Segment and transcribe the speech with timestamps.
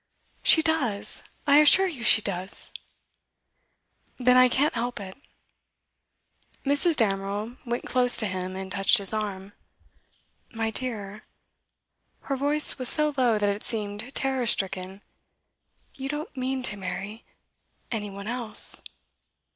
[0.41, 1.21] 'She does!
[1.45, 2.71] I assure you she does!'
[4.17, 5.15] 'Then I can't help it.'
[6.65, 6.95] Mrs.
[6.95, 9.53] Damerel went close to him, and touched his arm.
[10.53, 11.23] 'My dear,'
[12.21, 15.03] her voice was so low that it seemed terror stricken,
[15.93, 17.23] 'you don't mean to marry
[17.91, 18.81] any one else?